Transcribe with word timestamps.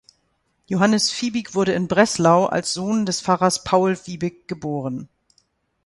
Johannes 0.65 1.11
Viebig 1.11 1.53
wurde 1.53 1.73
in 1.73 1.87
Breslau 1.87 2.47
als 2.47 2.73
Sohn 2.73 3.05
des 3.05 3.21
Pfarrers 3.21 3.63
Paul 3.63 3.95
Viebig 3.95 4.47
geboren. 4.47 5.09